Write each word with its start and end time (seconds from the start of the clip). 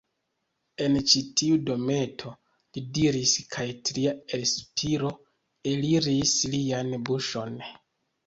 En 0.83 0.95
ĉi 1.09 1.19
tiu 1.41 1.57
dometo, 1.65 2.31
li 2.77 2.81
diris, 2.97 3.33
kaj 3.55 3.67
tria 3.89 4.15
elspiro 4.37 5.13
eliris 5.73 6.33
lian 6.55 6.93
buŝon. 7.11 7.63